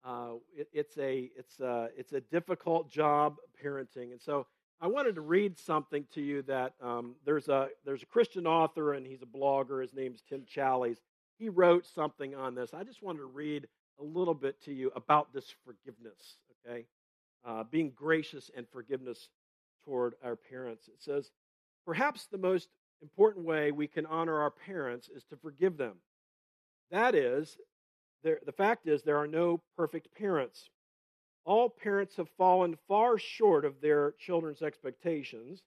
[0.05, 4.47] uh, it, it's a it's a it's a difficult job parenting, and so
[4.81, 8.95] I wanted to read something to you that um, there's a there's a Christian author
[8.95, 9.81] and he's a blogger.
[9.81, 10.97] His name's Tim Challies.
[11.39, 12.75] He wrote something on this.
[12.75, 13.69] I just wanted to read
[14.03, 16.37] a little bit to you about this forgiveness.
[16.67, 16.87] Okay,
[17.45, 19.29] uh, being gracious and forgiveness
[19.85, 20.89] toward our parents.
[20.89, 21.31] It says,
[21.85, 22.69] perhaps the most
[23.01, 25.97] important way we can honor our parents is to forgive them.
[26.91, 27.57] That is,
[28.23, 30.69] there, the fact is, there are no perfect parents.
[31.45, 35.63] All parents have fallen far short of their children's expectations,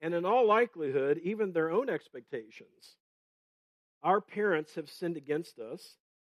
[0.00, 2.96] and in all likelihood, even their own expectations.
[4.04, 5.96] Our parents have sinned against us.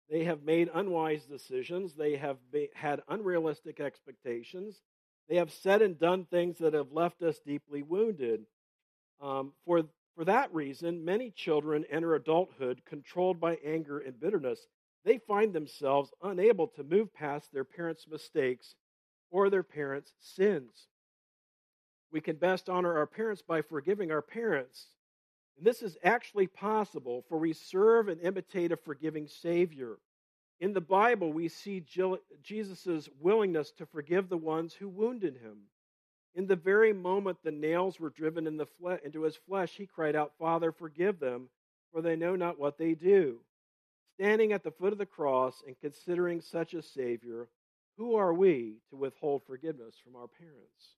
[0.09, 1.93] They have made unwise decisions.
[1.93, 2.37] They have
[2.73, 4.81] had unrealistic expectations.
[5.27, 8.45] They have said and done things that have left us deeply wounded.
[9.21, 9.83] Um, for,
[10.15, 14.65] for that reason, many children enter adulthood controlled by anger and bitterness
[15.05, 18.75] they find themselves unable to move past their parents' mistakes
[19.31, 20.87] or their parents' sins.
[22.11, 24.87] We can best honor our parents by forgiving our parents.
[25.59, 29.97] And this is actually possible, for we serve and imitate a forgiving Savior.
[30.61, 31.83] In the Bible, we see
[32.41, 35.57] Jesus' willingness to forgive the ones who wounded him.
[36.33, 40.15] In the very moment the nails were driven in fle- into his flesh, he cried
[40.15, 41.49] out, Father, forgive them,
[41.91, 43.39] for they know not what they do.
[44.13, 47.49] Standing at the foot of the cross and considering such a Savior,
[47.97, 50.95] who are we to withhold forgiveness from our parents?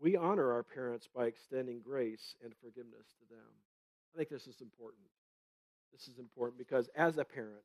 [0.00, 3.52] We honor our parents by extending grace and forgiveness to them.
[4.14, 5.02] I think this is important.
[5.92, 7.62] This is important because as a parent,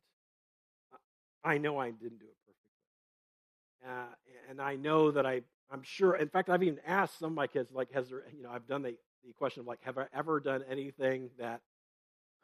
[1.44, 3.88] I know I didn't do it perfectly.
[3.88, 4.14] Uh,
[4.50, 5.42] and I know that I,
[5.72, 8.44] I'm sure, in fact, I've even asked some of my kids, like, has there, you
[8.44, 8.96] know, I've done the,
[9.26, 11.62] the question of, like, have I ever done anything that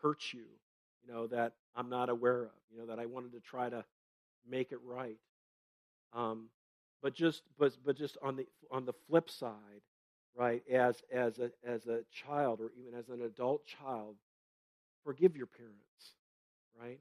[0.02, 0.46] hurts you?
[1.06, 3.84] you know, that I'm not aware of, you know, that I wanted to try to
[4.50, 5.18] make it right.
[6.14, 6.50] Um,
[7.02, 9.82] but just but but just on the on the flip side,
[10.36, 10.64] right?
[10.72, 14.16] As as a as a child or even as an adult child,
[15.04, 16.16] forgive your parents,
[16.80, 17.00] right?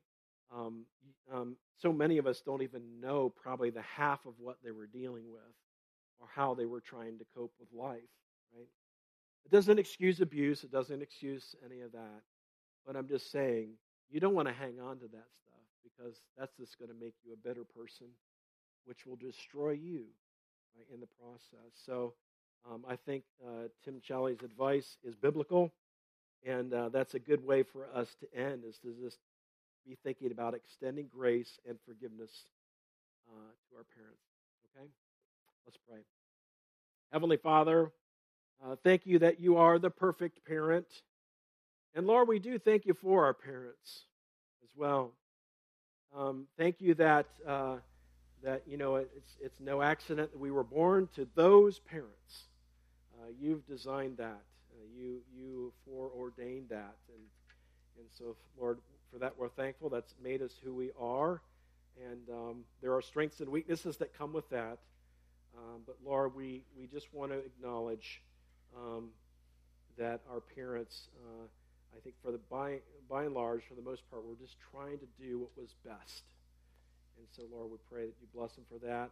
[0.55, 0.85] Um,
[1.33, 4.87] um, so many of us don't even know probably the half of what they were
[4.87, 5.43] dealing with
[6.21, 7.99] or how they were trying to cope with life,
[8.57, 8.69] right?
[9.45, 10.65] It doesn't excuse abuse.
[10.65, 12.23] It doesn't excuse any of that.
[12.87, 13.71] But I'm just saying,
[14.11, 17.15] you don't want to hang on to that stuff because that's just going to make
[17.25, 18.07] you a better person,
[18.85, 20.05] which will destroy you
[20.77, 21.73] right, in the process.
[21.85, 22.15] So
[22.71, 25.73] um, I think uh, Tim Challies' advice is biblical,
[26.47, 29.19] and uh, that's a good way for us to end, is to just
[29.87, 32.31] be thinking about extending grace and forgiveness
[33.29, 34.23] uh, to our parents.
[34.77, 34.89] Okay?
[35.67, 36.01] Let's pray.
[37.13, 37.93] Heavenly Father,
[38.65, 40.87] uh, thank you that you are the perfect parent.
[41.95, 44.05] And Lord, we do thank you for our parents
[44.63, 45.13] as well.
[46.17, 47.77] Um, thank you that uh,
[48.43, 52.49] that you know it's it's no accident that we were born to those parents.
[53.25, 54.43] Uh, you've designed that.
[54.71, 57.23] Uh, you you foreordained that, and
[57.97, 58.79] and so Lord,
[59.11, 59.89] for that we're thankful.
[59.89, 61.41] That's made us who we are,
[62.11, 64.79] and um, there are strengths and weaknesses that come with that.
[65.57, 68.21] Um, but Lord, we we just want to acknowledge
[68.77, 69.09] um,
[69.97, 71.09] that our parents.
[71.25, 71.47] Uh,
[71.97, 74.99] I think for the by, by and large, for the most part, we're just trying
[74.99, 76.25] to do what was best.
[77.17, 79.11] And so, Lord, we pray that you bless them for that.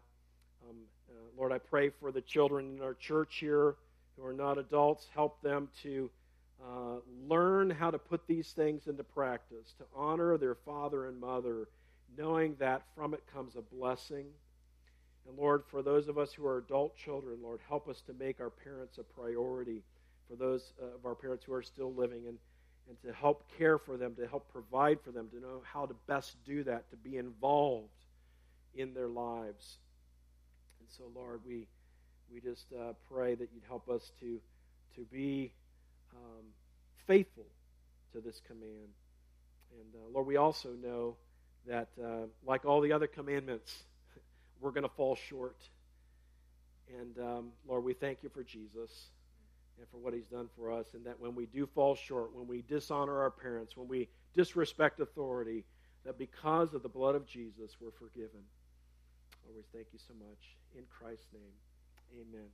[0.69, 0.77] Um,
[1.09, 3.77] uh, Lord, I pray for the children in our church here
[4.17, 5.09] who are not adults.
[5.15, 6.11] Help them to
[6.63, 6.97] uh,
[7.27, 11.69] learn how to put these things into practice, to honor their father and mother,
[12.17, 14.27] knowing that from it comes a blessing.
[15.27, 18.41] And Lord, for those of us who are adult children, Lord, help us to make
[18.41, 19.83] our parents a priority
[20.29, 22.23] for those uh, of our parents who are still living.
[22.27, 22.39] And
[22.89, 25.95] and to help care for them, to help provide for them, to know how to
[26.07, 27.89] best do that, to be involved
[28.75, 29.79] in their lives.
[30.81, 31.67] And so, Lord, we
[32.33, 34.41] we just uh, pray that you'd help us to
[34.97, 35.53] to be
[36.15, 36.45] um,
[37.07, 37.47] faithful
[38.13, 38.91] to this command.
[39.73, 41.17] And uh, Lord, we also know
[41.67, 43.85] that, uh, like all the other commandments,
[44.61, 45.57] we're going to fall short.
[47.01, 49.07] And um, Lord, we thank you for Jesus
[49.79, 52.47] and for what he's done for us, and that when we do fall short, when
[52.47, 55.65] we dishonor our parents, when we disrespect authority,
[56.05, 58.41] that because of the blood of Jesus, we're forgiven.
[59.47, 60.57] Lord, we thank you so much.
[60.77, 61.53] In Christ's name,
[62.15, 62.53] amen.